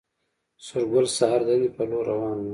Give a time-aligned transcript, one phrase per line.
[0.65, 2.45] سورګل سهار د دندې پر لور روان و